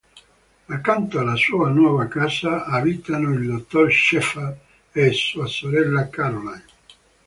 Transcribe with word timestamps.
Accanto 0.65 1.19
alla 1.19 1.35
sua 1.35 1.69
nuova 1.69 2.07
casa 2.07 2.65
abitano 2.65 3.33
il 3.33 3.45
dottor 3.45 3.93
Sheppard 3.93 4.57
e 4.93 5.11
sua 5.11 5.45
sorella 5.45 6.09
Caroline. 6.09 6.65